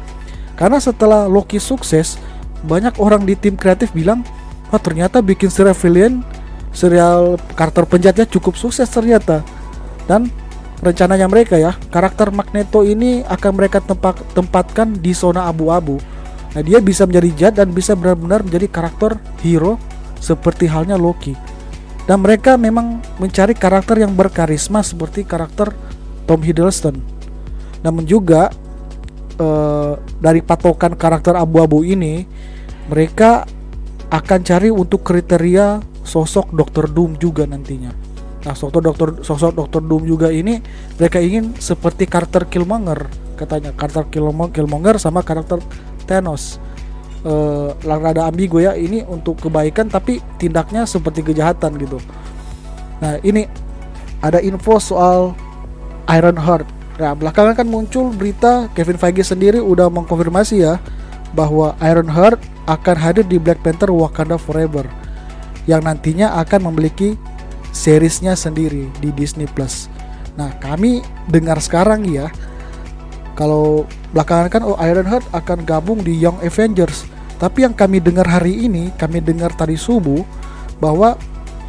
Karena 0.57 0.80
setelah 0.80 1.28
Loki 1.28 1.61
sukses, 1.61 2.16
banyak 2.64 2.97
orang 2.97 3.28
di 3.28 3.37
tim 3.37 3.52
kreatif 3.52 3.92
bilang, 3.92 4.25
"Wah, 4.73 4.80
ternyata 4.80 5.21
bikin 5.21 5.52
serial 5.52 5.76
villain, 5.76 6.25
serial 6.73 7.37
karakter 7.52 7.85
penjahatnya 7.85 8.25
cukup 8.33 8.57
sukses 8.57 8.88
ternyata." 8.88 9.45
Dan 10.09 10.33
rencananya 10.80 11.28
mereka 11.28 11.61
ya, 11.61 11.76
karakter 11.92 12.33
Magneto 12.33 12.80
ini 12.80 13.21
akan 13.28 13.52
mereka 13.61 13.85
tempat, 13.85 14.25
tempatkan 14.33 14.97
di 14.97 15.12
zona 15.12 15.52
abu-abu. 15.52 16.00
Nah, 16.57 16.64
dia 16.64 16.80
bisa 16.80 17.04
menjadi 17.04 17.28
jahat 17.37 17.54
dan 17.61 17.76
bisa 17.76 17.92
benar-benar 17.92 18.40
menjadi 18.40 18.73
karakter 18.73 19.21
hero 19.45 19.76
seperti 20.16 20.64
halnya 20.64 20.97
Loki. 20.97 21.37
Dan 22.08 22.24
mereka 22.24 22.56
memang 22.56 23.04
mencari 23.20 23.52
karakter 23.52 24.00
yang 24.00 24.16
berkarisma 24.16 24.80
seperti 24.80 25.28
karakter 25.28 25.76
Tom 26.24 26.40
Hiddleston. 26.40 26.96
Namun 27.84 28.08
juga 28.08 28.48
uh, 29.36 30.00
dari 30.16 30.40
patokan 30.40 30.96
karakter 30.96 31.36
abu-abu 31.36 31.84
ini, 31.84 32.24
mereka 32.88 33.44
akan 34.08 34.40
cari 34.40 34.72
untuk 34.72 35.04
kriteria 35.04 35.84
sosok 36.00 36.56
Dr. 36.56 36.88
Doom 36.88 37.20
juga 37.20 37.44
nantinya. 37.44 37.92
Nah, 38.48 38.56
sosok 38.56 38.80
Dr. 38.80 39.08
sosok 39.20 39.52
Dr. 39.52 39.84
Doom 39.84 40.08
juga 40.08 40.32
ini 40.32 40.56
mereka 40.96 41.20
ingin 41.20 41.52
seperti 41.60 42.08
karakter 42.08 42.48
Killmonger 42.48 43.04
katanya, 43.36 43.76
karakter 43.76 44.08
Killmonger 44.08 44.96
sama 44.96 45.20
karakter 45.20 45.60
Thanos 46.08 46.56
uh, 47.25 47.75
rada 47.82 48.28
ambigu 48.28 48.62
ya 48.62 48.75
ini 48.78 49.02
untuk 49.06 49.38
kebaikan 49.42 49.90
tapi 49.90 50.22
tindaknya 50.37 50.84
seperti 50.84 51.22
kejahatan 51.25 51.78
gitu 51.80 51.98
nah 52.98 53.18
ini 53.22 53.46
ada 54.22 54.42
info 54.42 54.82
soal 54.82 55.34
Iron 56.10 56.38
Heart 56.38 56.66
nah 56.98 57.14
belakangan 57.14 57.54
kan 57.54 57.66
muncul 57.70 58.10
berita 58.10 58.66
Kevin 58.75 58.98
Feige 58.98 59.22
sendiri 59.22 59.62
udah 59.62 59.87
mengkonfirmasi 59.87 60.66
ya 60.66 60.82
bahwa 61.32 61.76
Iron 61.84 62.10
Heart 62.10 62.40
akan 62.68 62.96
hadir 63.00 63.25
di 63.25 63.40
Black 63.40 63.64
Panther 63.64 63.88
Wakanda 63.88 64.37
Forever 64.37 64.84
yang 65.68 65.84
nantinya 65.84 66.37
akan 66.40 66.72
memiliki 66.72 67.16
seriesnya 67.72 68.32
sendiri 68.32 68.88
di 69.00 69.12
Disney 69.12 69.44
Plus. 69.44 69.88
Nah, 70.40 70.54
kami 70.60 71.04
dengar 71.28 71.60
sekarang 71.60 72.08
ya 72.08 72.32
kalau 73.38 73.87
belakangan 74.11 74.50
kan 74.50 74.62
oh 74.66 74.75
Iron 74.83 75.07
Heart 75.07 75.30
akan 75.30 75.62
gabung 75.62 76.02
di 76.02 76.18
Young 76.18 76.42
Avengers. 76.42 77.07
Tapi 77.38 77.62
yang 77.62 77.71
kami 77.71 78.02
dengar 78.02 78.26
hari 78.26 78.66
ini, 78.66 78.90
kami 78.99 79.23
dengar 79.23 79.54
tadi 79.54 79.78
subuh 79.78 80.26
bahwa 80.83 81.14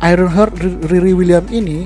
Iron 0.02 0.34
Heart 0.34 0.58
Riri 0.90 1.14
William 1.14 1.46
ini 1.54 1.86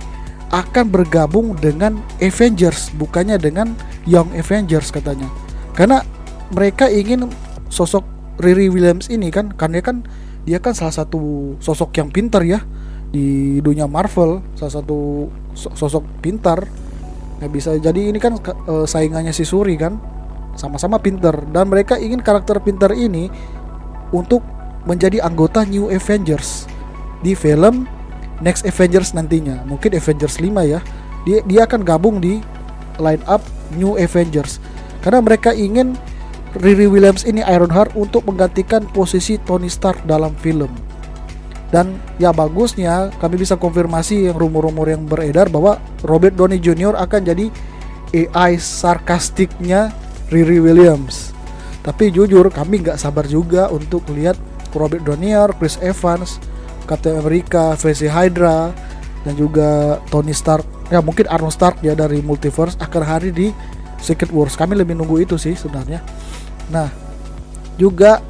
akan 0.56 0.88
bergabung 0.88 1.60
dengan 1.60 2.00
Avengers, 2.24 2.96
bukannya 2.96 3.36
dengan 3.36 3.75
Young 4.08 4.32
Avengers 4.40 4.88
katanya. 4.88 5.28
Karena 5.75 6.00
mereka 6.56 6.88
ingin 6.88 7.28
sosok 7.68 8.08
Riri 8.40 8.72
Williams 8.72 9.12
ini 9.12 9.28
kan, 9.36 9.52
karena 9.52 9.84
kan 9.84 10.08
dia 10.48 10.63
kan 10.63 10.72
salah 10.72 10.96
satu 10.96 11.56
sosok 11.60 11.92
yang 12.00 12.08
pintar 12.08 12.48
ya 12.48 12.63
di 13.12 13.60
dunia 13.60 13.84
Marvel, 13.84 14.40
salah 14.56 14.80
satu 14.80 15.28
sosok 15.54 16.08
pintar 16.24 16.72
ya 17.44 17.52
bisa. 17.52 17.76
Jadi 17.76 18.16
ini 18.16 18.20
kan 18.24 18.40
uh, 18.40 18.88
saingannya 18.88 19.36
si 19.36 19.44
Suri 19.44 19.76
kan 19.76 20.00
sama-sama 20.56 20.98
pinter. 21.04 21.36
Dan 21.52 21.68
mereka 21.68 22.00
ingin 22.00 22.24
karakter 22.24 22.64
pinter 22.64 22.96
ini 22.96 23.28
untuk 24.16 24.40
menjadi 24.88 25.20
anggota 25.24 25.68
New 25.68 25.92
Avengers 25.92 26.68
di 27.20 27.36
film 27.36 27.88
Next 28.40 28.64
Avengers 28.64 29.12
nantinya. 29.16 29.64
Mungkin 29.68 29.96
Avengers 29.96 30.40
5 30.40 30.52
ya. 30.68 30.80
Dia 31.24 31.40
dia 31.48 31.62
akan 31.68 31.84
gabung 31.84 32.20
di 32.20 32.44
line 33.00 33.24
up 33.28 33.44
New 33.76 33.96
Avengers. 33.96 34.60
Karena 35.04 35.20
mereka 35.20 35.52
ingin 35.52 35.96
Riri 36.60 36.86
Williams 36.86 37.26
ini 37.26 37.42
Ironheart 37.42 37.98
untuk 37.98 38.28
menggantikan 38.30 38.86
posisi 38.92 39.42
Tony 39.42 39.72
Stark 39.72 40.06
dalam 40.06 40.36
film 40.38 40.83
dan 41.74 41.98
ya 42.22 42.30
bagusnya 42.30 43.10
kami 43.18 43.42
bisa 43.42 43.58
konfirmasi 43.58 44.30
yang 44.30 44.38
rumor-rumor 44.38 44.86
yang 44.94 45.10
beredar 45.10 45.50
bahwa 45.50 45.82
Robert 46.06 46.38
Downey 46.38 46.62
Jr. 46.62 46.94
akan 46.94 47.22
jadi 47.25 47.50
AI 48.13 48.62
sarkastiknya 48.62 49.89
Riri 50.30 50.62
Williams. 50.62 51.34
Tapi 51.82 52.13
jujur 52.13 52.46
kami 52.53 52.86
nggak 52.86 53.01
sabar 53.01 53.25
juga 53.25 53.74
untuk 53.74 54.06
lihat 54.13 54.38
Robert 54.77 55.01
Downey, 55.01 55.34
Chris 55.58 55.82
Evans, 55.82 56.38
Captain 56.86 57.18
America, 57.18 57.74
VC 57.74 58.06
Hydra, 58.06 58.70
dan 59.25 59.34
juga 59.34 59.98
Tony 60.13 60.32
Stark. 60.32 60.70
Ya 60.94 61.01
mungkin 61.01 61.25
Arnold 61.25 61.58
Stark 61.58 61.82
ya 61.82 61.98
dari 61.98 62.22
Multiverse 62.22 62.77
akan 62.77 63.01
hari 63.01 63.34
di 63.34 63.50
Secret 63.98 64.30
Wars. 64.30 64.53
Kami 64.53 64.77
lebih 64.77 64.94
nunggu 64.94 65.25
itu 65.25 65.42
sih 65.42 65.58
sebenarnya. 65.58 66.06
Nah, 66.70 66.94
juga 67.82 68.22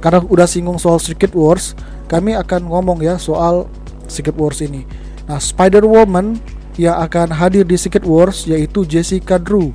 karena 0.00 0.24
udah 0.24 0.48
singgung 0.48 0.80
soal 0.80 0.96
Secret 1.02 1.36
Wars, 1.36 1.76
kami 2.08 2.34
akan 2.34 2.66
ngomong 2.66 3.04
ya 3.04 3.20
soal 3.20 3.68
Secret 4.08 4.34
Wars 4.34 4.64
ini. 4.64 4.88
Nah, 5.28 5.36
Spider-Woman 5.36 6.40
yang 6.80 6.96
akan 7.04 7.36
hadir 7.36 7.68
di 7.68 7.76
Secret 7.76 8.08
Wars 8.08 8.48
yaitu 8.48 8.88
Jessica 8.88 9.36
Drew. 9.36 9.70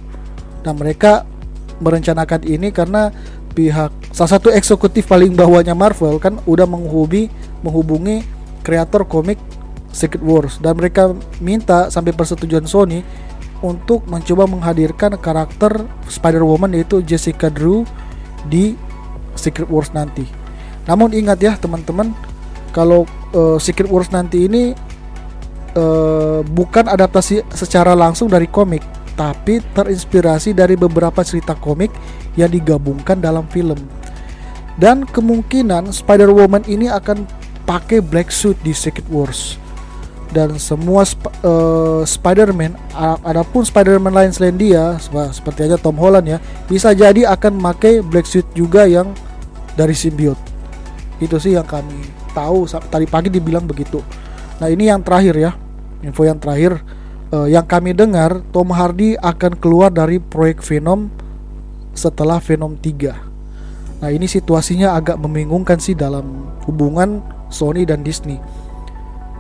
Nah, 0.66 0.74
mereka 0.74 1.30
merencanakan 1.78 2.42
ini 2.50 2.74
karena 2.74 3.14
pihak 3.54 3.94
salah 4.10 4.32
satu 4.34 4.50
eksekutif 4.50 5.06
paling 5.06 5.38
bawahnya 5.38 5.78
Marvel 5.78 6.18
kan 6.18 6.42
udah 6.50 6.66
menghubungi 6.66 7.30
menghubungi 7.62 8.26
kreator 8.66 9.06
komik 9.06 9.38
Secret 9.94 10.26
Wars 10.26 10.58
dan 10.58 10.74
mereka 10.74 11.14
minta 11.38 11.94
sampai 11.94 12.18
persetujuan 12.18 12.66
Sony 12.66 13.06
untuk 13.62 14.04
mencoba 14.10 14.50
menghadirkan 14.50 15.16
karakter 15.22 15.86
Spider-Woman 16.10 16.74
yaitu 16.74 17.06
Jessica 17.06 17.54
Drew 17.54 17.86
di 18.50 18.74
Secret 19.38 19.70
Wars 19.70 19.94
nanti. 19.94 20.43
Namun 20.84 21.16
ingat 21.16 21.40
ya 21.40 21.56
teman-teman, 21.56 22.12
kalau 22.76 23.08
uh, 23.32 23.56
Secret 23.62 23.88
Wars 23.88 24.12
nanti 24.12 24.50
ini 24.50 24.76
uh, 25.80 26.44
bukan 26.44 26.92
adaptasi 26.92 27.46
secara 27.56 27.96
langsung 27.96 28.28
dari 28.28 28.50
komik, 28.52 28.84
tapi 29.16 29.64
terinspirasi 29.78 30.52
dari 30.52 30.76
beberapa 30.76 31.24
cerita 31.24 31.56
komik 31.56 31.94
yang 32.36 32.52
digabungkan 32.52 33.22
dalam 33.22 33.48
film. 33.48 33.80
Dan 34.76 35.06
kemungkinan 35.06 35.94
Spider-Woman 35.94 36.66
ini 36.66 36.90
akan 36.90 37.30
pakai 37.64 38.02
black 38.02 38.34
suit 38.34 38.58
di 38.66 38.74
Secret 38.74 39.06
Wars. 39.08 39.62
Dan 40.34 40.58
semua 40.58 41.06
sp 41.06 41.30
uh, 41.46 42.02
Spider-Man, 42.02 42.74
adapun 43.22 43.62
Spider-Man 43.62 44.18
lain 44.18 44.32
selain 44.34 44.58
dia, 44.58 44.98
seperti 45.30 45.70
aja 45.70 45.78
Tom 45.78 45.94
Holland 46.02 46.26
ya, 46.26 46.42
bisa 46.66 46.90
jadi 46.90 47.30
akan 47.30 47.62
pakai 47.62 48.02
black 48.02 48.26
suit 48.26 48.50
juga 48.58 48.90
yang 48.90 49.14
dari 49.78 49.94
symbiote 49.94 50.53
itu 51.26 51.40
sih 51.40 51.56
yang 51.56 51.68
kami 51.68 51.96
tahu. 52.36 52.68
Tadi 52.68 53.06
pagi 53.08 53.30
dibilang 53.32 53.64
begitu. 53.64 54.04
Nah 54.60 54.68
ini 54.70 54.88
yang 54.92 55.02
terakhir 55.02 55.36
ya. 55.40 55.52
Info 56.04 56.28
yang 56.28 56.38
terakhir. 56.38 56.84
Uh, 57.34 57.50
yang 57.50 57.66
kami 57.66 57.98
dengar 57.98 58.46
Tom 58.54 58.70
Hardy 58.70 59.18
akan 59.18 59.58
keluar 59.58 59.90
dari 59.90 60.22
proyek 60.22 60.62
Venom 60.62 61.10
setelah 61.98 62.38
Venom 62.38 62.78
3 62.78 63.34
nah 64.04 64.12
ini 64.12 64.28
situasinya 64.28 65.00
agak 65.00 65.16
membingungkan 65.16 65.80
sih 65.80 65.96
dalam 65.96 66.52
hubungan 66.68 67.24
Sony 67.48 67.88
dan 67.88 68.04
Disney. 68.04 68.36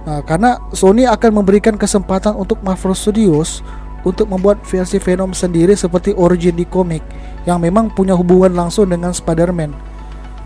Nah, 0.07 0.23
karena 0.23 0.55
Sony 0.71 1.03
akan 1.03 1.43
memberikan 1.43 1.75
kesempatan 1.75 2.31
untuk 2.39 2.63
Marvel 2.63 2.95
Studios 2.95 3.59
untuk 4.07 4.31
membuat 4.31 4.63
versi 4.63 5.03
Venom 5.03 5.35
sendiri 5.35 5.75
seperti 5.75 6.15
origin 6.15 6.55
di 6.55 6.63
komik 6.63 7.03
yang 7.43 7.59
memang 7.59 7.91
punya 7.91 8.15
hubungan 8.15 8.55
langsung 8.55 8.87
dengan 8.87 9.11
Spider-Man 9.11 9.75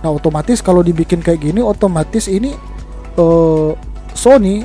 Nah 0.06 0.14
otomatis 0.14 0.62
kalau 0.62 0.86
dibikin 0.86 1.24
kayak 1.24 1.42
gini 1.42 1.62
otomatis 1.62 2.30
ini 2.30 2.54
uh, 3.18 3.74
Sony 4.14 4.62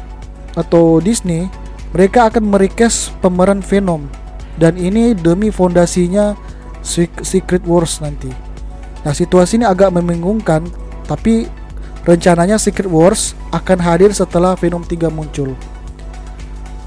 atau 0.52 1.00
Disney 1.00 1.48
mereka 1.92 2.28
akan 2.28 2.52
merequest 2.52 3.12
pemeran 3.20 3.64
Venom 3.64 4.08
dan 4.60 4.76
ini 4.76 5.16
demi 5.16 5.48
fondasinya 5.48 6.36
Secret 7.22 7.64
Wars 7.64 8.02
nanti. 8.04 8.28
Nah 9.02 9.12
situasi 9.16 9.60
ini 9.60 9.66
agak 9.66 9.92
membingungkan 9.92 10.68
tapi 11.08 11.48
rencananya 12.04 12.58
Secret 12.58 12.90
Wars 12.90 13.32
akan 13.54 13.78
hadir 13.80 14.10
setelah 14.12 14.56
Venom 14.58 14.84
3 14.84 15.08
muncul. 15.08 15.54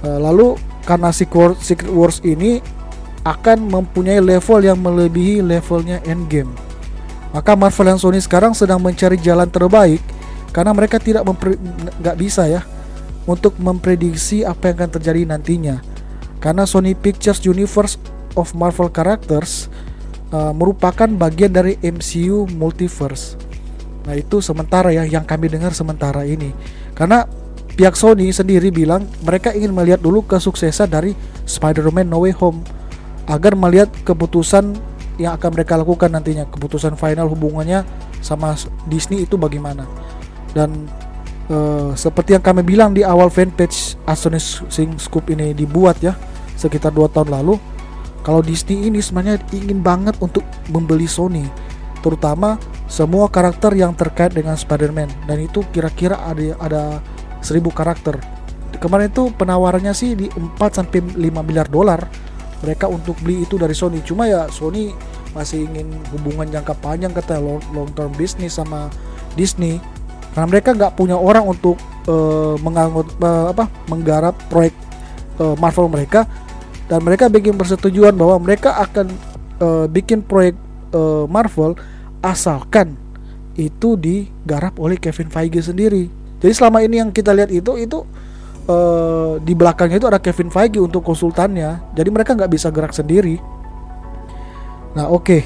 Uh, 0.06 0.20
lalu 0.22 0.60
karena 0.86 1.10
Secret 1.10 1.90
Wars 1.90 2.22
ini 2.22 2.62
akan 3.26 3.66
mempunyai 3.74 4.22
level 4.22 4.62
yang 4.62 4.78
melebihi 4.78 5.42
levelnya 5.42 5.98
Endgame. 6.06 6.65
Maka 7.36 7.52
Marvel 7.52 7.92
dan 7.92 8.00
Sony 8.00 8.24
sekarang 8.24 8.56
sedang 8.56 8.80
mencari 8.80 9.20
jalan 9.20 9.52
terbaik 9.52 10.00
karena 10.56 10.72
mereka 10.72 11.04
tidak 11.04 11.28
nggak 12.00 12.16
bisa 12.16 12.48
ya 12.48 12.64
untuk 13.28 13.60
memprediksi 13.60 14.48
apa 14.48 14.72
yang 14.72 14.76
akan 14.80 14.92
terjadi 14.96 15.28
nantinya. 15.28 15.84
Karena 16.40 16.64
Sony 16.64 16.96
Pictures 16.96 17.44
Universe 17.44 18.00
of 18.40 18.56
Marvel 18.56 18.88
Characters 18.88 19.68
uh, 20.32 20.56
merupakan 20.56 21.12
bagian 21.12 21.52
dari 21.52 21.76
MCU 21.84 22.48
Multiverse. 22.56 23.36
Nah 24.08 24.16
itu 24.16 24.40
sementara 24.40 24.96
ya 24.96 25.04
yang 25.04 25.28
kami 25.28 25.52
dengar 25.52 25.76
sementara 25.76 26.24
ini. 26.24 26.56
Karena 26.96 27.28
pihak 27.76 28.00
Sony 28.00 28.32
sendiri 28.32 28.72
bilang 28.72 29.12
mereka 29.28 29.52
ingin 29.52 29.76
melihat 29.76 30.00
dulu 30.00 30.24
kesuksesan 30.24 30.88
dari 30.88 31.12
Spider-Man 31.44 32.08
No 32.08 32.24
Way 32.24 32.40
Home 32.40 32.64
agar 33.28 33.60
melihat 33.60 33.92
keputusan 34.08 34.95
yang 35.16 35.36
akan 35.40 35.50
mereka 35.56 35.80
lakukan 35.80 36.12
nantinya 36.12 36.48
keputusan 36.50 37.00
final 37.00 37.28
hubungannya 37.32 37.84
sama 38.20 38.56
Disney 38.90 39.24
itu 39.24 39.36
bagaimana. 39.40 39.88
Dan 40.52 40.88
uh, 41.52 41.92
seperti 41.96 42.36
yang 42.36 42.44
kami 42.44 42.64
bilang 42.64 42.92
di 42.92 43.04
awal 43.04 43.32
fanpage 43.32 44.00
Sing 44.72 44.90
Scoop 45.00 45.32
ini 45.32 45.52
dibuat 45.52 46.00
ya 46.00 46.16
sekitar 46.56 46.96
dua 46.96 47.12
tahun 47.12 47.36
lalu 47.36 47.60
kalau 48.26 48.42
Disney 48.42 48.90
ini 48.90 49.04
sebenarnya 49.04 49.38
ingin 49.54 49.86
banget 49.86 50.18
untuk 50.18 50.42
membeli 50.74 51.06
Sony 51.06 51.46
terutama 52.02 52.58
semua 52.86 53.26
karakter 53.30 53.74
yang 53.74 53.98
terkait 53.98 54.34
dengan 54.34 54.54
Spider-Man. 54.54 55.10
Dan 55.26 55.42
itu 55.42 55.66
kira-kira 55.74 56.22
ada 56.22 56.58
ada 56.62 56.84
1000 57.42 57.66
karakter. 57.74 58.18
Kemarin 58.78 59.10
itu 59.10 59.34
penawarannya 59.34 59.94
sih 59.96 60.14
di 60.14 60.28
4 60.30 60.58
sampai 60.70 61.00
5 61.02 61.48
miliar 61.48 61.66
dolar 61.70 62.06
mereka 62.66 62.90
untuk 62.90 63.14
beli 63.22 63.46
itu 63.46 63.62
dari 63.62 63.78
Sony. 63.78 64.02
Cuma 64.02 64.26
ya 64.26 64.50
Sony 64.50 64.90
masih 65.38 65.70
ingin 65.70 65.94
hubungan 66.10 66.50
jangka 66.50 66.74
panjang 66.82 67.14
kata 67.14 67.38
long, 67.38 67.62
long 67.78 67.86
term 67.94 68.10
bisnis 68.18 68.58
sama 68.58 68.90
Disney. 69.38 69.78
Karena 70.34 70.50
mereka 70.50 70.74
nggak 70.74 70.98
punya 70.98 71.14
orang 71.14 71.46
untuk 71.46 71.78
uh, 72.10 72.58
mengangut 72.66 73.06
uh, 73.22 73.54
apa 73.54 73.70
menggarap 73.86 74.34
proyek 74.50 74.74
uh, 75.38 75.54
Marvel 75.62 75.94
mereka. 75.94 76.26
Dan 76.90 77.06
mereka 77.06 77.30
bikin 77.30 77.54
persetujuan 77.54 78.18
bahwa 78.18 78.42
mereka 78.42 78.74
akan 78.82 79.14
uh, 79.62 79.86
bikin 79.86 80.26
proyek 80.26 80.58
uh, 80.94 81.30
Marvel 81.30 81.78
asalkan 82.26 82.98
itu 83.56 83.96
digarap 83.96 84.76
oleh 84.82 84.98
Kevin 84.98 85.30
Feige 85.30 85.62
sendiri. 85.64 86.12
Jadi 86.42 86.54
selama 86.54 86.84
ini 86.84 87.00
yang 87.00 87.10
kita 87.14 87.32
lihat 87.32 87.50
itu 87.54 87.80
itu 87.80 88.04
uh, 88.70 89.38
di 89.42 89.54
belakangnya 89.58 89.98
itu 90.02 90.10
ada 90.10 90.22
Kevin 90.22 90.50
Feige 90.54 90.80
untuk 90.82 91.02
konsultannya 91.02 91.82
jadi 91.94 92.10
mereka 92.10 92.38
nggak 92.38 92.52
bisa 92.52 92.70
gerak 92.70 92.94
sendiri 92.94 93.40
nah 94.96 95.12
oke 95.12 95.24
okay. 95.26 95.42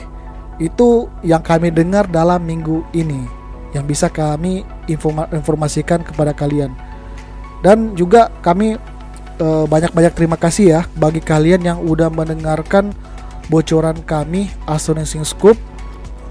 itu 0.62 1.10
yang 1.26 1.42
kami 1.42 1.74
dengar 1.74 2.06
dalam 2.06 2.44
minggu 2.44 2.86
ini 2.94 3.26
yang 3.74 3.86
bisa 3.86 4.10
kami 4.10 4.66
informa 4.90 5.30
informasikan 5.30 6.02
kepada 6.02 6.34
kalian 6.34 6.74
dan 7.62 7.94
juga 7.94 8.34
kami 8.42 8.80
uh, 9.40 9.66
banyak-banyak 9.66 10.14
terima 10.16 10.38
kasih 10.40 10.66
ya 10.80 10.82
bagi 10.96 11.20
kalian 11.20 11.62
yang 11.64 11.80
udah 11.82 12.08
mendengarkan 12.12 12.92
bocoran 13.50 13.98
kami 14.06 14.48
Astonishing 14.70 15.26
Scoop 15.26 15.58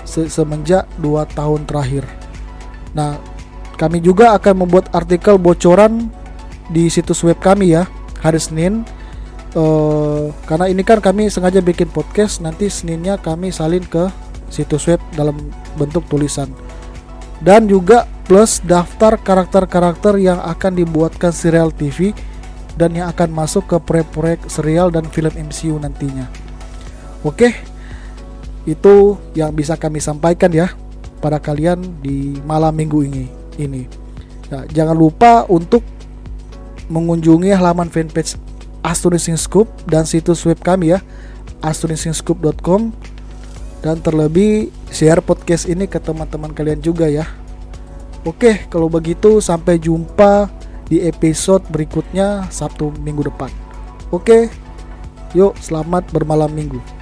se 0.09 0.24
semenjak 0.33 0.88
2 1.03 1.29
tahun 1.37 1.68
terakhir. 1.68 2.09
Nah, 2.96 3.20
kami 3.77 4.01
juga 4.01 4.33
akan 4.38 4.64
membuat 4.64 4.88
artikel 4.96 5.37
bocoran 5.37 6.09
di 6.68 6.92
situs 6.92 7.24
web 7.24 7.40
kami 7.40 7.72
ya 7.72 7.88
hari 8.20 8.38
Senin 8.40 8.85
uh, 9.57 10.28
karena 10.44 10.68
ini 10.68 10.83
kan 10.85 11.00
kami 11.00 11.33
sengaja 11.33 11.64
bikin 11.64 11.88
podcast 11.88 12.44
nanti 12.44 12.68
Seninnya 12.68 13.16
kami 13.16 13.48
salin 13.48 13.85
ke 13.85 14.09
situs 14.52 14.88
web 14.88 15.00
dalam 15.16 15.37
bentuk 15.76 16.04
tulisan 16.09 16.48
dan 17.40 17.70
juga 17.70 18.04
plus 18.26 18.61
daftar 18.61 19.16
karakter-karakter 19.16 20.18
yang 20.20 20.42
akan 20.42 20.76
dibuatkan 20.76 21.33
serial 21.33 21.70
TV 21.72 22.12
dan 22.78 22.94
yang 22.94 23.11
akan 23.11 23.31
masuk 23.35 23.66
ke 23.66 23.76
proyek-proyek 23.83 24.46
serial 24.46 24.92
dan 24.94 25.07
film 25.11 25.35
MCU 25.35 25.78
nantinya. 25.83 26.31
Oke, 27.26 27.50
itu 28.62 29.18
yang 29.35 29.50
bisa 29.50 29.74
kami 29.74 29.98
sampaikan 29.98 30.54
ya 30.54 30.70
pada 31.18 31.42
kalian 31.42 31.83
di 31.98 32.38
malam 32.46 32.70
minggu 32.70 33.02
ini. 33.02 33.26
Ini, 33.59 33.83
nah, 34.54 34.62
jangan 34.70 34.94
lupa 34.94 35.42
untuk 35.50 35.83
mengunjungi 36.88 37.53
halaman 37.53 37.92
fanpage 37.92 38.37
Astonishing 38.83 39.37
Scoop 39.37 39.68
dan 39.85 40.09
situs 40.09 40.44
web 40.48 40.59
kami 40.61 40.96
ya 40.96 41.01
astonisingscoop.com 41.62 42.94
dan 43.83 43.96
terlebih 44.03 44.74
share 44.90 45.22
podcast 45.22 45.70
ini 45.70 45.87
ke 45.87 46.03
teman-teman 46.03 46.51
kalian 46.51 46.83
juga 46.83 47.07
ya. 47.07 47.27
Oke, 48.27 48.66
kalau 48.66 48.90
begitu 48.90 49.38
sampai 49.38 49.79
jumpa 49.79 50.51
di 50.90 51.07
episode 51.07 51.62
berikutnya 51.70 52.51
Sabtu 52.51 52.90
minggu 52.98 53.31
depan. 53.31 53.51
Oke, 54.11 54.51
yuk 55.37 55.55
selamat 55.62 56.11
bermalam 56.11 56.51
minggu. 56.51 56.98